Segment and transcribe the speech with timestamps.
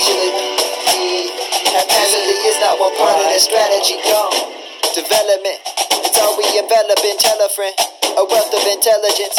[0.00, 1.28] casually.
[1.76, 4.00] Haphazardly is not one part of the strategy.
[4.08, 4.32] Gone.
[4.96, 5.60] Development.
[6.04, 7.16] It's all we envelop in.
[7.18, 7.76] Tell a friend.
[8.16, 9.38] A wealth of intelligence.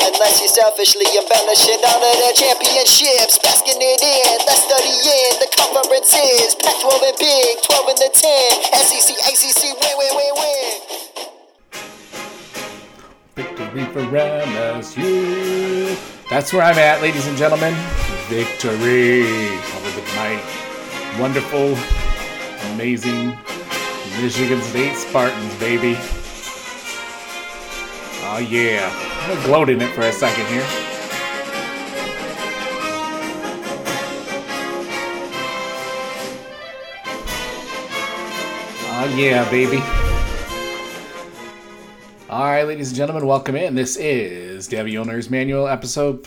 [0.00, 5.48] Unless you're selfishly embellishing all of the championships, basking it in, let's study in the
[5.56, 6.54] conferences.
[6.60, 8.20] Pac 12 and Big, 12 and the 10.
[8.84, 10.70] SEC, ACC, win, win, win, win.
[13.34, 15.96] Victory for MSU.
[16.30, 17.74] That's where I'm at, ladies and gentlemen.
[18.28, 21.76] Victory over the mighty, wonderful,
[22.72, 23.36] amazing
[24.18, 25.94] Michigan State Spartans, baby.
[28.26, 28.90] Oh yeah.
[29.28, 30.64] Gonna in it for a second here.
[38.88, 39.82] Oh yeah, baby.
[42.30, 43.74] All right, ladies and gentlemen, welcome in.
[43.74, 46.22] This is Devy Owner's Manual, episode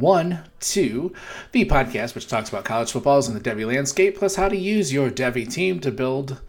[0.00, 1.14] 3.12,
[1.52, 4.92] the podcast which talks about college footballs and the Devy landscape, plus how to use
[4.92, 6.40] your Devy team to build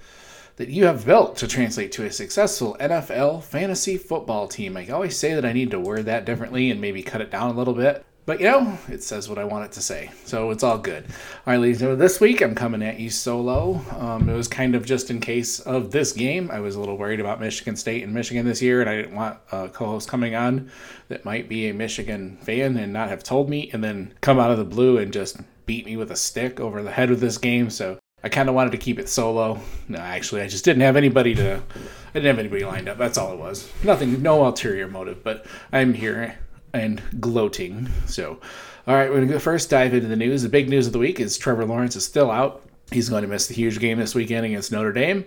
[0.57, 4.77] that you have built to translate to a successful NFL fantasy football team.
[4.77, 7.49] I always say that I need to word that differently and maybe cut it down
[7.49, 8.05] a little bit.
[8.25, 11.03] But you know, it says what I want it to say, so it's all good.
[11.05, 13.81] All right, ladies, so this week I'm coming at you solo.
[13.99, 16.49] Um, it was kind of just in case of this game.
[16.49, 19.15] I was a little worried about Michigan State and Michigan this year, and I didn't
[19.15, 20.71] want a co-host coming on
[21.09, 24.51] that might be a Michigan fan and not have told me, and then come out
[24.51, 27.37] of the blue and just beat me with a stick over the head with this
[27.37, 27.69] game.
[27.69, 29.59] So I kind of wanted to keep it solo.
[29.89, 31.55] No, actually, I just didn't have anybody to.
[31.55, 32.97] I didn't have anybody lined up.
[32.97, 33.69] That's all it was.
[33.83, 35.25] Nothing, no ulterior motive.
[35.25, 36.37] But I'm here
[36.73, 37.89] and gloating.
[38.07, 38.39] So,
[38.87, 40.43] all right, we're gonna first dive into the news.
[40.43, 42.63] The big news of the week is Trevor Lawrence is still out.
[42.91, 45.25] He's going to miss the huge game this weekend against Notre Dame.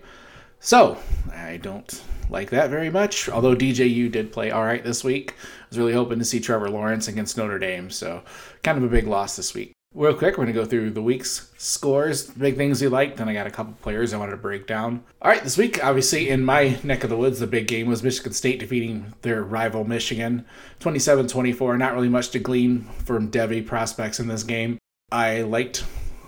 [0.60, 0.98] So
[1.32, 3.28] I don't like that very much.
[3.28, 6.70] Although DJU did play all right this week, I was really hoping to see Trevor
[6.70, 7.90] Lawrence against Notre Dame.
[7.90, 8.22] So
[8.62, 9.75] kind of a big loss this week.
[9.96, 13.30] Real quick, we're going to go through the week's scores, big things you liked, then
[13.30, 15.02] I got a couple players I wanted to break down.
[15.22, 18.02] All right, this week, obviously, in my neck of the woods, the big game was
[18.02, 20.44] Michigan State defeating their rival Michigan
[20.80, 21.78] 27 24.
[21.78, 24.76] Not really much to glean from Devy prospects in this game.
[25.10, 25.78] I liked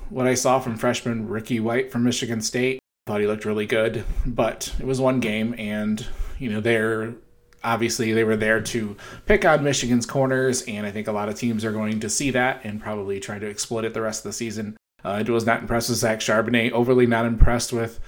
[0.08, 2.80] what I saw from freshman Ricky White from Michigan State.
[3.06, 6.06] Thought he looked really good, but it was one game, and,
[6.38, 7.16] you know, they're
[7.64, 8.96] obviously they were there to
[9.26, 12.30] pick on Michigan's corners, and I think a lot of teams are going to see
[12.30, 14.76] that and probably try to exploit it the rest of the season.
[15.04, 18.00] Uh, I was not impressed with Zach Charbonnet, overly not impressed with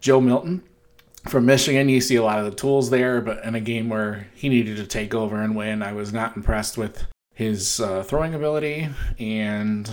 [0.00, 0.62] Joe Milton.
[1.28, 4.28] From Michigan, you see a lot of the tools there, but in a game where
[4.34, 8.34] he needed to take over and win, I was not impressed with his uh, throwing
[8.34, 9.90] ability and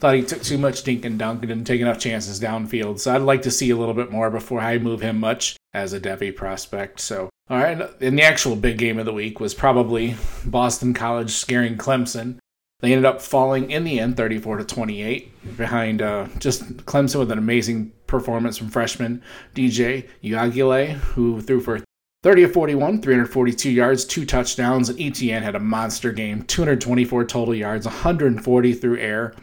[0.00, 2.98] thought he took too much dink and dunk and didn't take enough chances downfield.
[2.98, 5.92] So I'd like to see a little bit more before I move him much as
[5.92, 7.00] a Devy prospect.
[7.00, 11.30] So all right, and the actual big game of the week was probably Boston College
[11.30, 12.38] scaring Clemson.
[12.80, 17.32] They ended up falling in the end, 34 to 28, behind uh, just Clemson with
[17.32, 19.22] an amazing performance from freshman
[19.54, 21.80] DJ Uiagalelei, who threw for
[22.22, 27.54] 30 of 41, 342 yards, two touchdowns, and Etienne had a monster game, 224 total
[27.54, 29.34] yards, 140 through air.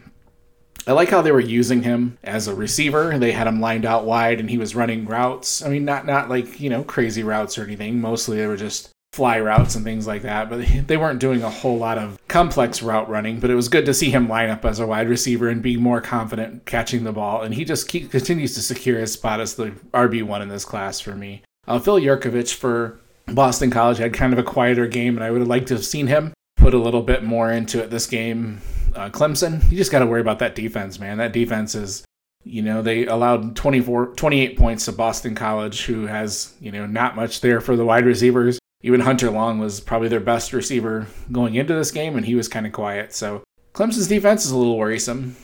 [0.88, 3.18] I like how they were using him as a receiver.
[3.18, 5.60] They had him lined out wide and he was running routes.
[5.60, 8.00] I mean, not not like, you know, crazy routes or anything.
[8.00, 11.50] Mostly they were just fly routes and things like that, but they weren't doing a
[11.50, 14.64] whole lot of complex route running, but it was good to see him line up
[14.64, 18.12] as a wide receiver and be more confident catching the ball and he just keep,
[18.12, 21.42] continues to secure his spot as the RB1 in this class for me.
[21.66, 25.40] Uh, Phil Jurkovec for Boston College had kind of a quieter game and I would
[25.40, 28.60] have liked to have seen him put a little bit more into it this game
[28.96, 31.18] uh, Clemson, you just got to worry about that defense, man.
[31.18, 32.04] That defense is,
[32.44, 37.16] you know, they allowed 24, 28 points to Boston College, who has, you know, not
[37.16, 38.58] much there for the wide receivers.
[38.82, 42.48] Even Hunter Long was probably their best receiver going into this game, and he was
[42.48, 43.12] kind of quiet.
[43.12, 43.42] So
[43.74, 45.36] Clemson's defense is a little worrisome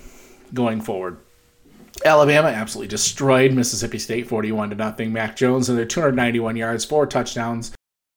[0.55, 1.19] going forward.
[2.05, 5.13] Alabama absolutely destroyed Mississippi State 41 to nothing.
[5.13, 7.73] Mac Jones and their 291 yards, four touchdowns.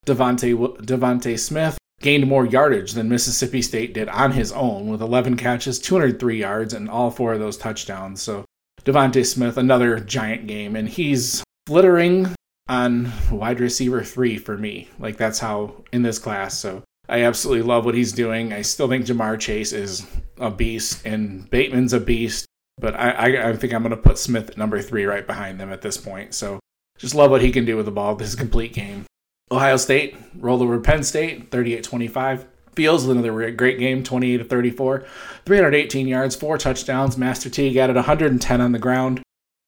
[0.05, 5.37] DeVonta DeVonta Smith gained more yardage than Mississippi State did on his own with 11
[5.37, 8.21] catches, 203 yards, and all four of those touchdowns.
[8.21, 8.45] So
[8.83, 12.27] DeVonta Smith, another giant game, and he's flittering
[12.69, 14.87] on wide receiver three for me.
[14.99, 16.55] Like that's how in this class.
[16.59, 18.53] So I absolutely love what he's doing.
[18.53, 20.05] I still think Ja'Marr Chase is
[20.37, 22.45] a beast and Bateman's a beast,
[22.77, 25.73] but I, I, I think I'm going to put Smith number three right behind them
[25.73, 26.35] at this point.
[26.35, 26.59] So
[26.99, 28.15] just love what he can do with the ball.
[28.15, 29.05] This complete game.
[29.51, 32.47] Ohio State rolled over Penn State 38 25.
[32.73, 35.05] Fields with another great game, 28 to 34,
[35.45, 37.17] 318 yards, four touchdowns.
[37.17, 39.21] Master Teague added 110 on the ground.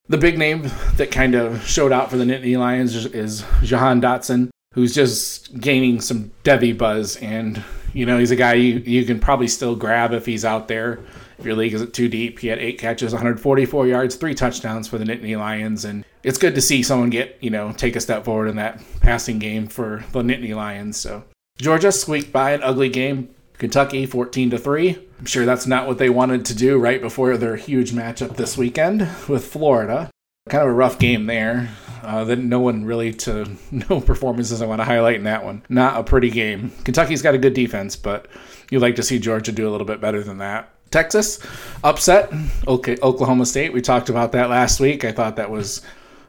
[0.09, 4.49] The big name that kind of showed out for the Nittany Lions is Jahan Dotson,
[4.73, 7.15] who's just gaining some Devy buzz.
[7.17, 7.63] And,
[7.93, 10.99] you know, he's a guy you, you can probably still grab if he's out there
[11.39, 14.97] If your league isn't too deep, he had eight catches, 144 yards, three touchdowns for
[14.97, 18.25] the Nittany Lions, and it's good to see someone get you know take a step
[18.25, 20.97] forward in that passing game for the Nittany Lions.
[20.97, 21.23] So
[21.57, 23.29] Georgia squeaked by an ugly game.
[23.57, 25.07] Kentucky 14 to 3.
[25.19, 28.55] I'm sure that's not what they wanted to do right before their huge matchup this
[28.55, 30.11] weekend with Florida.
[30.47, 31.69] Kind of a rough game there.
[32.03, 33.45] Uh, that no one really to
[33.89, 35.63] no performances I want to highlight in that one.
[35.69, 36.71] Not a pretty game.
[36.83, 38.27] Kentucky's got a good defense, but
[38.69, 40.71] you'd like to see Georgia do a little bit better than that.
[40.91, 41.39] Texas
[41.83, 42.31] upset
[42.67, 43.73] okay, Oklahoma State.
[43.73, 45.05] We talked about that last week.
[45.05, 45.81] I thought that was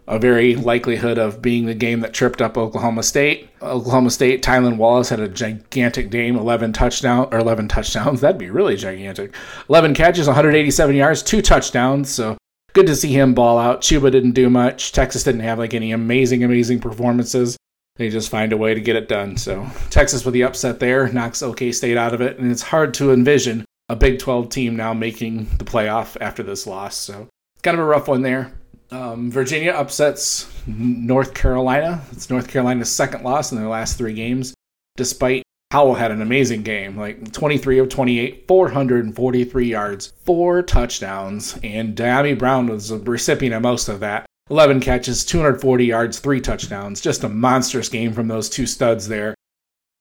[0.08, 3.50] a very likelihood of being the game that tripped up Oklahoma State.
[3.60, 8.20] Oklahoma State, Tylan Wallace had a gigantic game, 11 touchdown or 11 touchdowns.
[8.22, 9.34] That'd be really gigantic.
[9.68, 12.10] 11 catches, 187 yards, two touchdowns.
[12.10, 12.38] So
[12.72, 13.82] good to see him ball out.
[13.82, 14.92] Chuba didn't do much.
[14.92, 17.58] Texas didn't have like any amazing, amazing performances.
[17.96, 19.36] They just find a way to get it done.
[19.36, 22.94] So Texas with the upset there knocks OK State out of it, and it's hard
[22.94, 26.96] to envision a Big 12 team now making the playoff after this loss.
[26.96, 27.28] So
[27.62, 28.52] kind of a rough one there.
[28.90, 32.02] Um, Virginia upsets North Carolina.
[32.12, 34.54] It's North Carolina's second loss in their last three games,
[34.96, 41.94] despite Howell had an amazing game, like 23 of 28, 443 yards, four touchdowns, and
[41.94, 44.24] Dyami Brown was the recipient of most of that.
[44.48, 47.02] 11 catches, 240 yards, three touchdowns.
[47.02, 49.34] Just a monstrous game from those two studs there.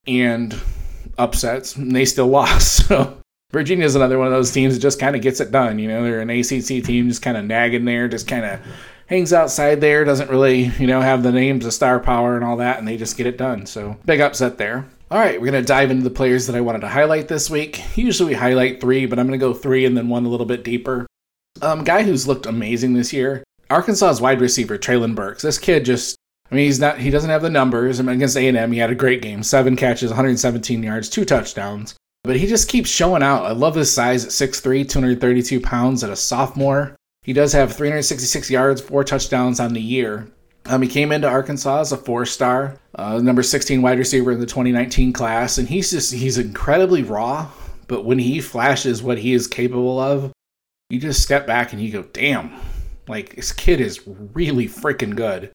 [0.07, 0.57] And
[1.17, 2.87] upsets, and they still lost.
[2.87, 3.17] So
[3.51, 5.79] Virginia is another one of those teams that just kind of gets it done.
[5.79, 8.59] You know, they're an ACC team, just kind of nagging there, just kind of
[9.05, 12.57] hangs outside there, doesn't really, you know, have the names of star power and all
[12.57, 13.65] that, and they just get it done.
[13.65, 14.85] So big upset there.
[15.09, 17.49] All right, we're going to dive into the players that I wanted to highlight this
[17.49, 17.81] week.
[17.97, 20.45] Usually we highlight three, but I'm going to go three and then one a little
[20.45, 21.07] bit deeper.
[21.61, 25.43] Um, guy who's looked amazing this year, Arkansas's wide receiver Treylon Burks.
[25.43, 26.17] This kid just,
[26.51, 28.01] I mean, he's not, he doesn't have the numbers.
[28.01, 31.95] I mean, against A&M, he had a great game, seven catches, 117 yards, two touchdowns.
[32.27, 33.45] But he just keeps showing out.
[33.45, 36.93] I love his size at 6'3", 232 pounds at a sophomore.
[37.21, 40.27] He does have 366 yards, four touchdowns on the year.
[40.65, 44.45] Um, he came into Arkansas as a four-star, uh, number 16 wide receiver in the
[44.45, 47.49] 2019 class, and he's just he's incredibly raw.
[47.87, 50.33] But when he flashes what he is capable of,
[50.89, 52.51] you just step back and you go, "Damn!"
[53.07, 55.53] Like this kid is really freaking good.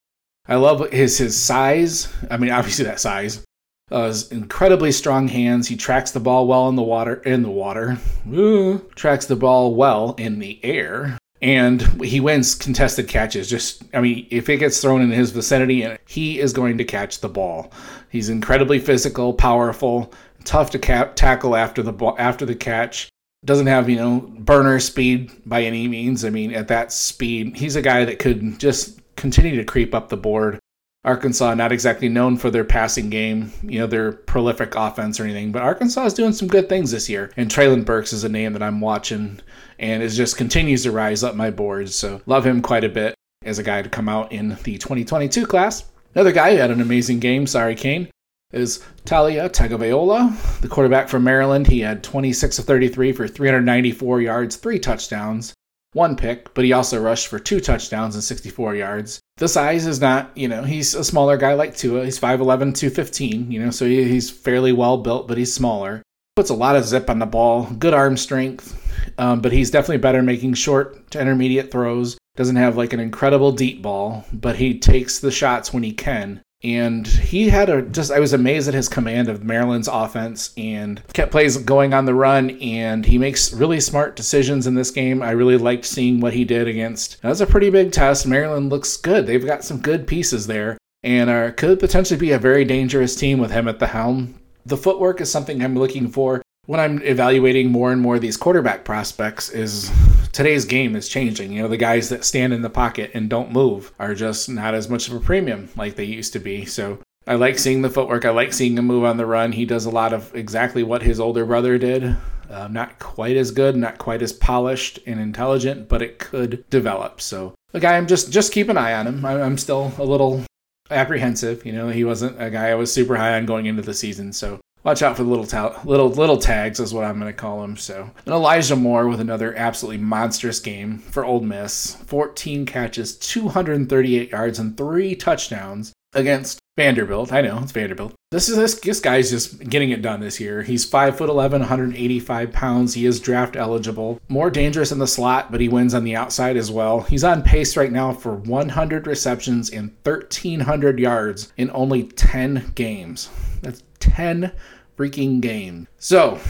[0.48, 2.10] I love his his size.
[2.30, 3.44] I mean, obviously that size.
[3.92, 5.68] Uh, incredibly strong hands.
[5.68, 7.16] He tracks the ball well in the water.
[7.26, 7.98] In the water,
[8.32, 8.78] Ooh.
[8.94, 13.50] tracks the ball well in the air and he wins contested catches.
[13.50, 17.20] Just, I mean, if it gets thrown in his vicinity, he is going to catch
[17.20, 17.72] the ball.
[18.10, 20.12] He's incredibly physical, powerful,
[20.44, 23.08] tough to cap- tackle after the ball, after the catch.
[23.44, 26.24] Doesn't have you know burner speed by any means.
[26.24, 30.08] I mean, at that speed, he's a guy that could just continue to creep up
[30.08, 30.60] the board.
[31.04, 35.50] Arkansas not exactly known for their passing game, you know, their prolific offense or anything,
[35.50, 37.32] but Arkansas is doing some good things this year.
[37.36, 39.40] And Treylon Burks is a name that I'm watching
[39.80, 41.94] and it just continues to rise up my boards.
[41.96, 45.44] So love him quite a bit as a guy to come out in the 2022
[45.44, 45.84] class.
[46.14, 48.08] Another guy who had an amazing game, sorry, Kane,
[48.52, 51.66] is Taulia Tagovailoa, the quarterback from Maryland.
[51.66, 55.54] He had 26 of 33 for 394 yards, three touchdowns
[55.92, 59.20] one pick, but he also rushed for two touchdowns and 64 yards.
[59.42, 62.04] The size is not, you know, he's a smaller guy like Tua.
[62.04, 66.00] He's 5'11, 215, you know, so he's fairly well built, but he's smaller.
[66.36, 68.80] Puts a lot of zip on the ball, good arm strength,
[69.18, 72.16] um, but he's definitely better making short to intermediate throws.
[72.36, 76.40] Doesn't have like an incredible deep ball, but he takes the shots when he can
[76.64, 81.02] and he had a just I was amazed at his command of Maryland's offense and
[81.12, 85.22] kept plays going on the run and he makes really smart decisions in this game.
[85.22, 87.20] I really liked seeing what he did against.
[87.22, 88.26] That was a pretty big test.
[88.26, 89.26] Maryland looks good.
[89.26, 93.38] They've got some good pieces there and uh, could potentially be a very dangerous team
[93.38, 94.38] with him at the helm.
[94.64, 98.84] The footwork is something I'm looking for when I'm evaluating more and more these quarterback
[98.84, 99.90] prospects is
[100.30, 101.52] today's game is changing.
[101.52, 104.72] You know, the guys that stand in the pocket and don't move are just not
[104.72, 106.64] as much of a premium like they used to be.
[106.64, 108.24] So I like seeing the footwork.
[108.24, 109.50] I like seeing him move on the run.
[109.50, 112.16] He does a lot of exactly what his older brother did.
[112.48, 117.20] Uh, not quite as good, not quite as polished and intelligent, but it could develop.
[117.20, 119.24] So the guy, I'm just just keep an eye on him.
[119.24, 120.44] I'm still a little
[120.90, 121.66] apprehensive.
[121.66, 124.32] You know, he wasn't a guy I was super high on going into the season.
[124.32, 127.38] So Watch out for the little ta- little little tags is what I'm going to
[127.38, 127.76] call them.
[127.76, 131.94] So, and Elijah Moore with another absolutely monstrous game for Ole Miss.
[132.06, 137.32] 14 catches, 238 yards, and three touchdowns against Vanderbilt.
[137.32, 138.14] I know it's Vanderbilt.
[138.30, 140.62] This is this this guy's just getting it done this year.
[140.62, 142.94] He's five foot 11, 185 pounds.
[142.94, 144.18] He is draft eligible.
[144.28, 147.00] More dangerous in the slot, but he wins on the outside as well.
[147.00, 153.28] He's on pace right now for 100 receptions and 1,300 yards in only 10 games.
[153.60, 154.52] That's 10
[154.96, 155.88] freaking games.
[155.98, 156.40] So,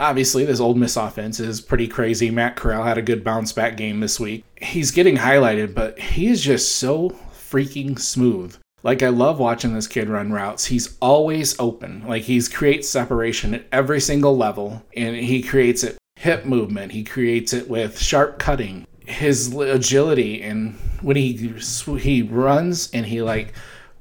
[0.00, 2.30] Obviously, this Ole Miss offense is pretty crazy.
[2.30, 4.46] Matt Corral had a good bounce back game this week.
[4.56, 8.56] He's getting highlighted, but he is just so freaking smooth.
[8.82, 10.66] Like I love watching this kid run routes.
[10.66, 12.04] He's always open.
[12.06, 16.92] Like he's creates separation at every single level and he creates it hip movement.
[16.92, 18.86] He creates it with sharp cutting.
[19.06, 21.54] His agility and when he
[21.98, 23.52] he runs and he like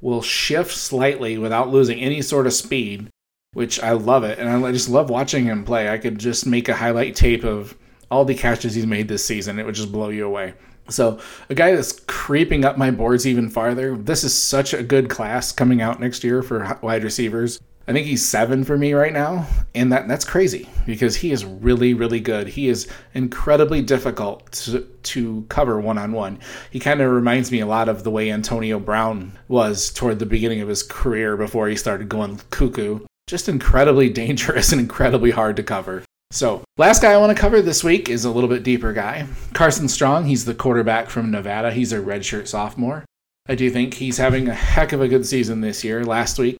[0.01, 3.09] will shift slightly without losing any sort of speed,
[3.53, 4.39] which I love it.
[4.39, 5.89] And I just love watching him play.
[5.89, 7.77] I could just make a highlight tape of
[8.09, 9.59] all the catches he's made this season.
[9.59, 10.53] It would just blow you away.
[10.89, 11.19] So,
[11.50, 13.96] a guy that's creeping up my boards even farther.
[13.96, 17.60] This is such a good class coming out next year for wide receivers.
[17.89, 21.43] I think he's seven for me right now, and that that's crazy because he is
[21.43, 22.48] really really good.
[22.48, 26.38] He is incredibly difficult to, to cover one on one.
[26.69, 30.27] He kind of reminds me a lot of the way Antonio Brown was toward the
[30.27, 33.00] beginning of his career before he started going cuckoo.
[33.25, 36.03] Just incredibly dangerous and incredibly hard to cover.
[36.31, 39.25] So, last guy I want to cover this week is a little bit deeper guy.
[39.53, 41.71] Carson Strong, he's the quarterback from Nevada.
[41.71, 43.03] He's a redshirt sophomore.
[43.48, 46.05] I do think he's having a heck of a good season this year.
[46.05, 46.57] Last week,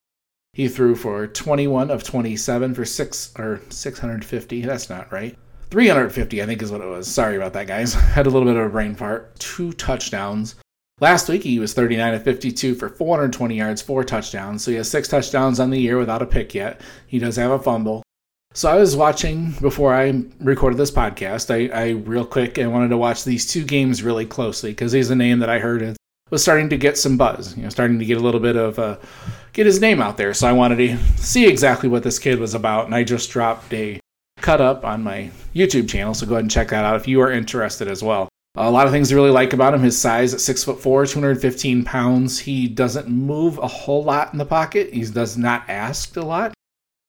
[0.54, 4.62] he threw for 21 of 27 for 6 or 650.
[4.64, 5.38] That's not right.
[5.70, 7.08] 350, I think is what it was.
[7.08, 7.94] Sorry about that, guys.
[8.16, 9.38] Had a little bit of a brain fart.
[9.38, 10.56] Two touchdowns.
[11.00, 14.64] Last week, he was 39 of 52 for 420 yards, four touchdowns.
[14.64, 16.82] So he has six touchdowns on the year without a pick yet.
[17.06, 18.02] He does have a fumble.
[18.56, 21.50] So I was watching before I recorded this podcast.
[21.54, 25.12] I, I real quick I wanted to watch these two games really closely because he's
[25.12, 25.96] a name that I heard
[26.30, 27.56] was starting to get some buzz.
[27.56, 28.98] You know, starting to get a little bit of uh,
[29.54, 30.34] get his name out there.
[30.34, 33.74] So I wanted to see exactly what this kid was about, and I just dropped
[33.74, 34.00] a
[34.38, 36.14] cut up on my YouTube channel.
[36.14, 38.30] So go ahead and check that out if you are interested as well.
[38.56, 41.06] A lot of things I really like about him: his size at six foot four,
[41.06, 42.40] 215 pounds.
[42.40, 44.94] He doesn't move a whole lot in the pocket.
[44.94, 46.54] He does not ask a lot.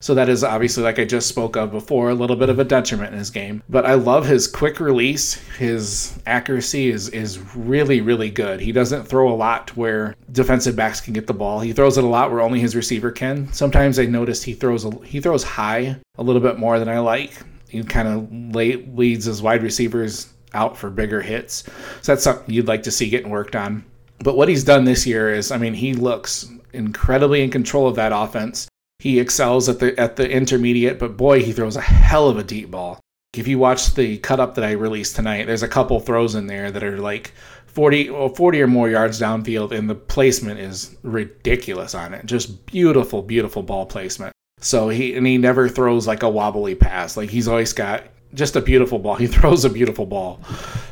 [0.03, 2.65] So that is obviously, like I just spoke of before, a little bit of a
[2.65, 3.63] detriment in his game.
[3.69, 5.35] But I love his quick release.
[5.59, 8.61] His accuracy is is really, really good.
[8.61, 11.61] He doesn't throw a lot where defensive backs can get the ball.
[11.61, 13.53] He throws it a lot where only his receiver can.
[13.53, 17.01] Sometimes I noticed he throws a, he throws high a little bit more than I
[17.01, 17.33] like.
[17.69, 21.65] He kind of leads his wide receivers out for bigger hits.
[22.01, 23.85] So that's something you'd like to see getting worked on.
[24.21, 27.97] But what he's done this year is, I mean, he looks incredibly in control of
[27.97, 28.70] that offense.
[29.01, 32.45] He excels at the at the intermediate, but boy, he throws a hell of a
[32.45, 33.01] deep ball.
[33.35, 36.47] If you watch the cut up that I released tonight, there's a couple throws in
[36.47, 37.33] there that are like
[37.65, 42.27] 40 or 40 or more yards downfield, and the placement is ridiculous on it.
[42.27, 44.35] Just beautiful, beautiful ball placement.
[44.61, 47.17] So he and he never throws like a wobbly pass.
[47.17, 48.05] Like he's always got
[48.35, 49.15] just a beautiful ball.
[49.21, 50.41] He throws a beautiful ball,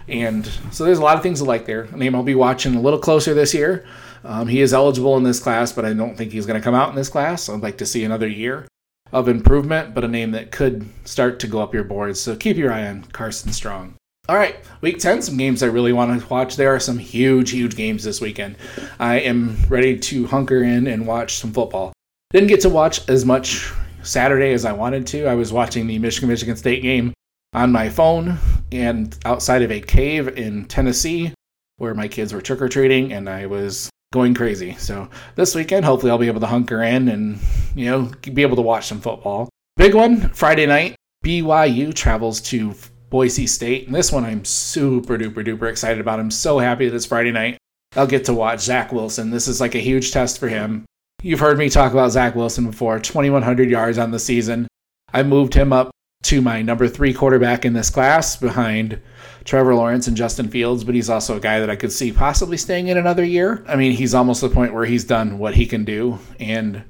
[0.09, 1.83] and so there's a lot of things to like there.
[1.83, 3.85] A name I'll be watching a little closer this year.
[4.25, 6.75] Um, he is eligible in this class, but I don't think he's going to come
[6.75, 7.49] out in this class.
[7.49, 8.67] I'd like to see another year
[9.13, 12.21] of improvement, but a name that could start to go up your boards.
[12.21, 13.95] So keep your eye on Carson Strong.
[14.29, 16.57] All right, week 10, some games I really want to watch.
[16.57, 18.57] There are some huge, huge games this weekend.
[19.01, 21.95] I am ready to hunker in and watch some football.
[22.31, 23.73] Didn't get to watch as much
[24.03, 25.27] Saturday as I wanted to.
[25.27, 27.15] I was watching the Michigan Michigan State game
[27.55, 28.37] on my phone
[28.71, 31.33] and outside of a cave in Tennessee
[31.79, 34.75] where my kids were trick or treating, and I was going crazy.
[34.75, 37.39] So this weekend, hopefully, I'll be able to hunker in and
[37.75, 39.49] you know be able to watch some football.
[39.77, 40.97] Big one Friday night.
[41.25, 42.75] BYU travels to
[43.11, 46.21] Boise State, and this one I'm super duper duper excited about.
[46.21, 47.59] I'm so happy that it's Friday night.
[47.97, 49.31] I'll get to watch Zach Wilson.
[49.31, 50.85] This is like a huge test for him.
[51.23, 54.69] You've heard me talk about Zach Wilson before 2,100 yards on the season.
[55.13, 55.91] I moved him up
[56.25, 59.01] to my number three quarterback in this class behind
[59.49, 62.59] Trevor Lawrence and Justin Fields, but he's also a guy that I could see possibly
[62.59, 63.65] staying in another year.
[63.67, 66.19] I mean, he's almost the point where he's done what he can do.
[66.39, 66.85] And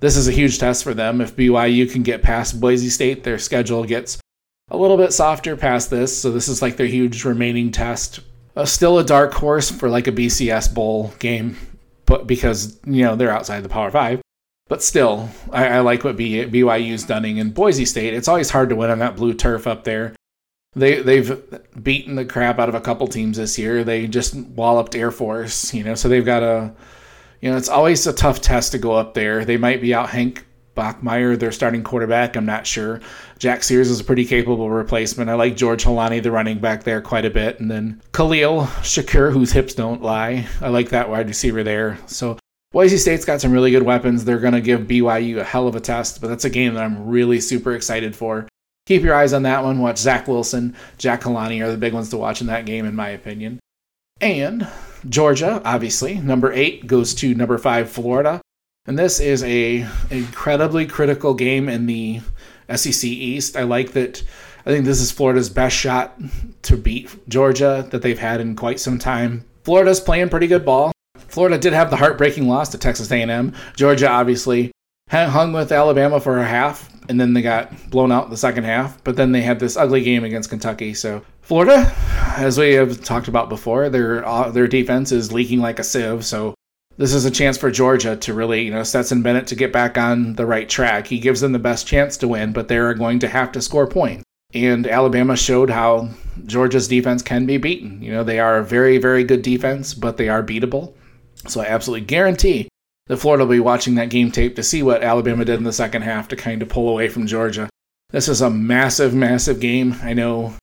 [0.00, 1.20] this is a huge test for them.
[1.20, 4.18] If BYU can get past Boise State, their schedule gets
[4.70, 6.18] a little bit softer past this.
[6.18, 8.20] So this is like their huge remaining test.
[8.56, 11.58] Uh, still a dark horse for like a BCS bowl game,
[12.06, 14.22] but because, you know, they're outside the Power Five.
[14.68, 18.14] But still, I, I like what B, BYU's done in Boise State.
[18.14, 20.14] It's always hard to win on that blue turf up there.
[20.74, 23.82] They they've beaten the crap out of a couple teams this year.
[23.82, 26.72] They just walloped Air Force, you know, so they've got a
[27.40, 29.44] you know, it's always a tough test to go up there.
[29.44, 30.46] They might be out Hank
[30.76, 32.36] Bachmeier, their starting quarterback.
[32.36, 33.00] I'm not sure.
[33.38, 35.30] Jack Sears is a pretty capable replacement.
[35.30, 37.58] I like George Holani, the running back there, quite a bit.
[37.58, 40.46] And then Khalil Shakir, whose hips don't lie.
[40.60, 41.98] I like that wide receiver there.
[42.06, 42.38] So
[42.72, 44.24] Boise State's got some really good weapons.
[44.24, 46.84] They're going to give BYU a hell of a test, but that's a game that
[46.84, 48.46] I'm really super excited for
[48.86, 49.80] keep your eyes on that one.
[49.80, 52.96] Watch Zach Wilson, Jack Kalani are the big ones to watch in that game, in
[52.96, 53.60] my opinion.
[54.20, 54.68] And
[55.08, 58.40] Georgia, obviously, number eight goes to number five Florida,
[58.86, 62.20] and this is a incredibly critical game in the
[62.74, 63.56] SEC East.
[63.56, 64.22] I like that.
[64.66, 66.20] I think this is Florida's best shot
[66.62, 69.44] to beat Georgia that they've had in quite some time.
[69.64, 70.92] Florida's playing pretty good ball.
[71.16, 73.54] Florida did have the heartbreaking loss to Texas A&M.
[73.74, 74.70] Georgia obviously
[75.10, 78.64] hung with Alabama for a half, and then they got blown out in the second
[78.64, 79.02] half.
[79.02, 80.94] But then they had this ugly game against Kentucky.
[80.94, 81.92] So Florida,
[82.36, 86.24] as we have talked about before, their uh, their defense is leaking like a sieve.
[86.24, 86.54] So
[86.96, 89.98] this is a chance for Georgia to really, you know, Stetson Bennett to get back
[89.98, 91.06] on the right track.
[91.06, 93.60] He gives them the best chance to win, but they are going to have to
[93.60, 94.22] score points.
[94.54, 96.10] And Alabama showed how
[96.46, 98.02] Georgia's defense can be beaten.
[98.02, 100.94] You know, they are a very, very good defense, but they are beatable.
[101.48, 102.68] So I absolutely guarantee
[103.10, 105.72] that Florida will be watching that game tape to see what Alabama did in the
[105.72, 107.68] second half to kind of pull away from Georgia.
[108.10, 109.96] This is a massive, massive game.
[110.00, 110.54] I know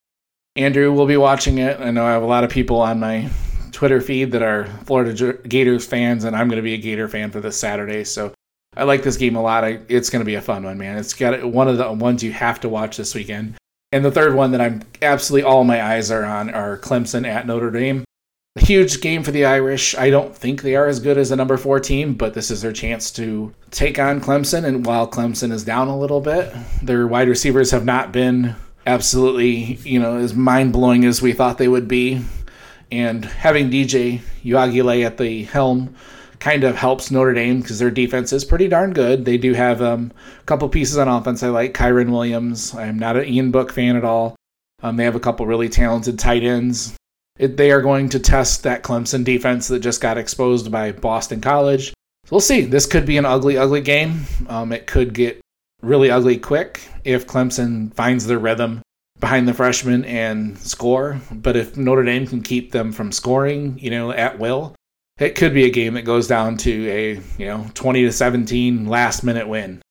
[0.56, 1.78] Andrew will be watching it.
[1.82, 3.30] I know I have a lot of people on my
[3.74, 7.32] Twitter feed that are Florida Gators fans, and I'm going to be a Gator fan
[7.32, 8.06] for this Saturday.
[8.06, 8.34] So
[8.78, 9.66] I like this game a lot.
[9.66, 10.98] I, it's going to be a fun one, man.
[10.98, 13.56] It's got one of the ones you have to watch this weekend.
[13.92, 17.46] And the third one that I'm absolutely all my eyes are on are Clemson at
[17.46, 18.06] Notre Dame.
[18.58, 19.96] Huge game for the Irish.
[19.96, 22.62] I don't think they are as good as a number four team, but this is
[22.62, 24.66] their chance to take on Clemson.
[24.66, 29.76] And while Clemson is down a little bit, their wide receivers have not been absolutely,
[29.84, 32.22] you know, as mind blowing as we thought they would be.
[32.92, 35.94] And having DJ Uiagalelei at the helm
[36.40, 39.26] kind of helps Notre Dame because their defense is pretty darn good.
[39.26, 41.44] They do have um, a couple pieces on offense.
[41.44, 42.76] I like Kyren Williams.
[42.76, 44.36] I'm not an Ian Book fan at all.
[44.84, 46.97] Um, they have a couple really talented tight ends.
[47.38, 51.42] It, they are going to test that Clemson defense that just got exposed by Boston
[51.42, 51.90] College.
[51.90, 52.62] So we'll see.
[52.62, 54.22] This could be an ugly, ugly game.
[54.50, 55.40] Um, it could get
[55.82, 58.82] really ugly quick if Clemson finds their rhythm
[59.20, 61.22] behind the freshmen and score.
[61.32, 64.76] But if Notre Dame can keep them from scoring, you know, at will,
[65.20, 68.88] it could be a game that goes down to a you know 20 to 17
[68.88, 69.82] last minute win.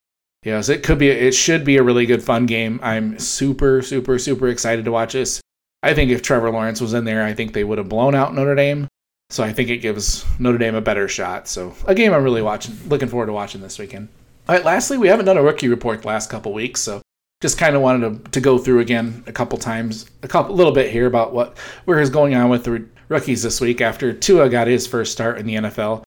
[0.45, 1.09] Yes, it could be.
[1.09, 2.79] It should be a really good fun game.
[2.83, 5.41] I'm super, super, super excited to watch this.
[5.83, 8.35] I think if Trevor Lawrence was in there, I think they would have blown out
[8.35, 8.89] Notre Dame.
[9.31, 11.49] So I think it gives Notre Dame a better shot.
[11.49, 14.09] So a game I'm really watching, looking forward to watching this weekend.
[14.49, 17.03] All right, lastly, we haven't done a rookie report the last couple weeks, so
[17.41, 20.73] just kind of wanted to, to go through again a couple times, a couple, little
[20.73, 24.49] bit here about what where is going on with the rookies this week after Tua
[24.49, 26.03] got his first start in the NFL.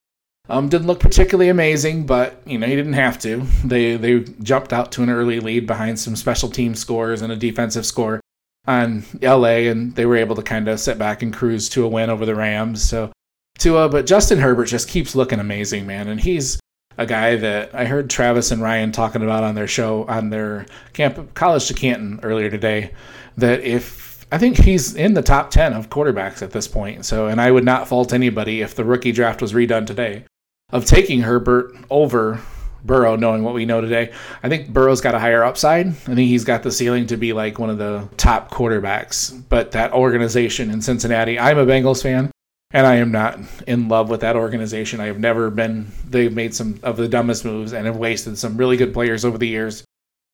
[0.47, 3.45] Um, didn't look particularly amazing, but you know he didn't have to.
[3.65, 7.35] They they jumped out to an early lead behind some special team scores and a
[7.35, 8.21] defensive score
[8.67, 11.87] on LA, and they were able to kind of sit back and cruise to a
[11.87, 12.81] win over the Rams.
[12.81, 13.11] So
[13.57, 16.59] Tua, but Justin Herbert just keeps looking amazing, man, and he's
[16.97, 20.65] a guy that I heard Travis and Ryan talking about on their show on their
[20.93, 22.91] camp college to Canton earlier today.
[23.37, 27.05] That if I think he's in the top ten of quarterbacks at this point.
[27.05, 30.25] So, and I would not fault anybody if the rookie draft was redone today
[30.71, 32.41] of taking Herbert over
[32.83, 34.11] Burrow, knowing what we know today.
[34.43, 35.87] I think Burrow's got a higher upside.
[35.87, 39.43] I think he's got the ceiling to be like one of the top quarterbacks.
[39.49, 42.31] But that organization in Cincinnati, I'm a Bengals fan
[42.71, 44.99] and I am not in love with that organization.
[44.99, 45.91] I have never been.
[46.07, 49.37] They've made some of the dumbest moves and have wasted some really good players over
[49.37, 49.83] the years.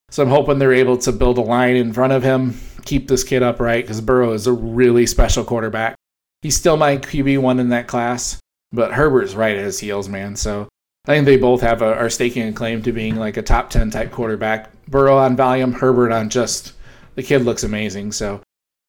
[0.09, 3.23] So I'm hoping they're able to build a line in front of him, keep this
[3.23, 5.95] kid upright because Burrow is a really special quarterback.
[6.41, 8.39] He's still my QB one in that class,
[8.71, 10.35] but Herbert's right at his heels, man.
[10.35, 10.67] So
[11.07, 13.69] I think they both have a, are staking a claim to being like a top
[13.69, 14.71] ten type quarterback.
[14.87, 16.73] Burrow on volume, Herbert on just
[17.15, 18.11] the kid looks amazing.
[18.11, 18.41] So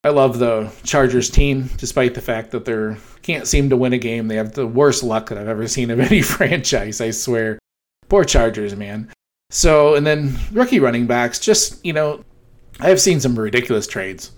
[0.05, 3.99] I love the Chargers team, despite the fact that they can't seem to win a
[3.99, 4.29] game.
[4.29, 7.59] They have the worst luck that I've ever seen of any franchise, I swear.
[8.09, 9.11] Poor Chargers, man.
[9.51, 12.25] So, and then rookie running backs, just, you know,
[12.79, 14.33] I have seen some ridiculous trades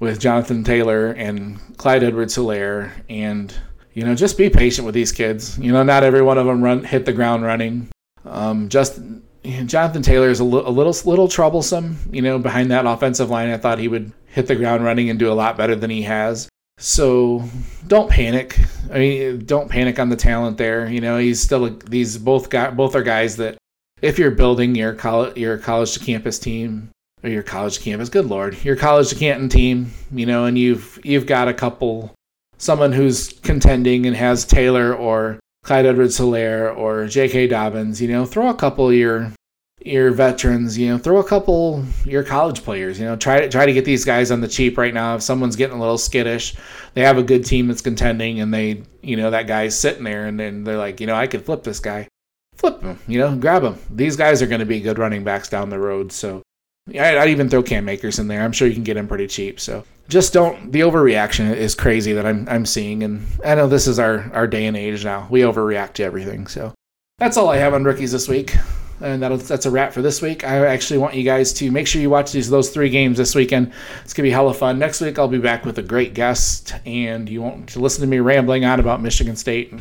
[0.00, 2.92] with Jonathan Taylor and Clyde Edwards Helaire.
[3.08, 3.52] And,
[3.94, 5.58] you know, just be patient with these kids.
[5.58, 7.88] You know, not every one of them run hit the ground running.
[8.24, 9.00] Um, just
[9.42, 13.50] Jonathan Taylor is a, little little troublesome, you know, behind that offensive line.
[13.50, 16.02] I thought he would hit the ground running and do a lot better than he
[16.02, 16.48] has.
[16.78, 17.44] So
[17.86, 18.58] don't panic.
[18.90, 20.88] I mean, don't panic on the talent there.
[20.88, 23.58] You know, he's still a, these both got both are guys that
[24.02, 26.90] if you're building your college your college to campus team
[27.22, 30.98] or your college campus, good lord, your college to Canton team, you know, and you've
[31.02, 32.14] you've got a couple
[32.60, 37.48] someone who's contending and has Taylor or Clyde Edwards Helaire or J.K.
[37.48, 39.32] Dobbins, you know, throw a couple of your
[39.82, 43.64] your veterans, you know, throw a couple your college players, you know, try to try
[43.64, 45.16] to get these guys on the cheap right now.
[45.16, 46.54] If someone's getting a little skittish,
[46.94, 50.26] they have a good team that's contending and they, you know, that guy's sitting there
[50.26, 52.08] and then they're like, you know, I could flip this guy.
[52.56, 53.78] Flip him, you know, grab him.
[53.90, 56.12] These guys are going to be good running backs down the road.
[56.12, 56.42] So
[56.98, 58.42] I'd even throw Cam Akers in there.
[58.42, 59.60] I'm sure you can get them pretty cheap.
[59.60, 60.72] So just don't.
[60.72, 64.46] The overreaction is crazy that I'm I'm seeing, and I know this is our our
[64.46, 65.26] day and age now.
[65.30, 66.46] We overreact to everything.
[66.46, 66.74] So
[67.18, 68.56] that's all I have on rookies this week.
[69.02, 70.44] and that's a wrap for this week.
[70.44, 73.34] I actually want you guys to make sure you watch these those three games this
[73.34, 73.72] weekend.
[74.04, 74.78] It's gonna be hella fun.
[74.78, 78.18] Next week I'll be back with a great guest, and you won't listen to me
[78.18, 79.72] rambling on about Michigan State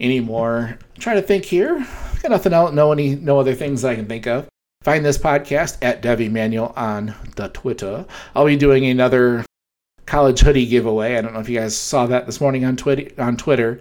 [0.00, 0.76] anymore.
[0.96, 1.86] I'm trying to think here.
[2.22, 2.72] Got nothing else.
[2.72, 4.46] No any no other things I can think of.
[4.82, 8.06] Find this podcast at Dev Emanuel on the Twitter.
[8.34, 9.44] I'll be doing another
[10.06, 11.16] college hoodie giveaway.
[11.16, 13.10] I don't know if you guys saw that this morning on Twitter.
[13.20, 13.80] On Twitter,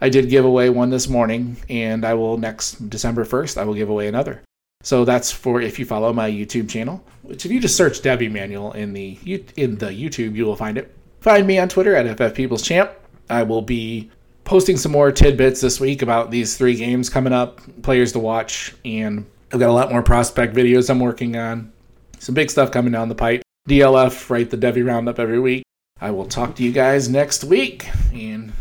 [0.00, 3.58] I did give away one this morning, and I will next December first.
[3.58, 4.42] I will give away another.
[4.82, 7.04] So that's for if you follow my YouTube channel.
[7.22, 9.18] Which if you just search Dev Emanuel in the
[9.56, 10.96] in the YouTube, you will find it.
[11.20, 12.92] Find me on Twitter at FFPeoplesChamp.
[13.28, 14.10] I will be
[14.44, 18.74] posting some more tidbits this week about these three games coming up, players to watch,
[18.84, 21.72] and I've got a lot more prospect videos I'm working on.
[22.18, 23.42] Some big stuff coming down the pipe.
[23.68, 25.62] DLF, write the Devy Roundup every week.
[26.00, 28.52] I will talk to you guys next week and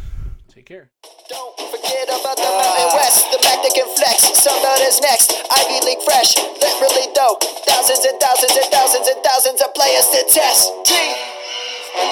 [0.47, 0.89] take care.
[1.27, 4.29] Don't forget about the Mountain West, the Mac that can flex.
[4.37, 7.37] Somebody's next, Ivy League fresh, literally though.
[7.65, 10.69] Thousands and thousands and thousands and thousands of players to test.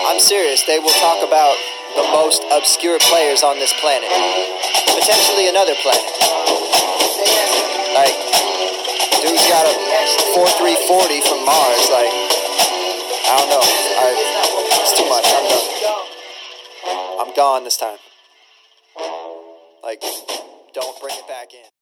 [0.10, 1.56] I'm serious, they will talk about
[1.96, 4.10] the most obscure players on this planet.
[4.98, 6.73] Potentially another planet.
[9.34, 9.74] Dude's got a
[10.36, 11.90] 4340 from Mars.
[11.90, 12.14] Like,
[13.26, 13.66] I don't know.
[13.66, 14.14] I,
[14.78, 15.26] it's too much.
[15.26, 17.28] I'm done.
[17.28, 17.98] I'm gone this time.
[19.84, 20.04] Like,
[20.76, 21.73] don't bring it back in.